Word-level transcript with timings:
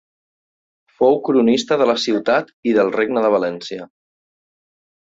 Fou 1.01 1.19
cronista 1.27 1.79
de 1.83 1.87
la 1.91 1.97
ciutat 2.07 2.51
i 2.73 2.77
del 2.81 2.93
Regne 2.99 3.27
de 3.29 3.33
València. 3.39 3.89